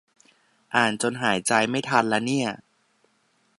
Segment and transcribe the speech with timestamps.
[0.75, 2.47] อ่านจนหายใจไม่ทันละเนี่ย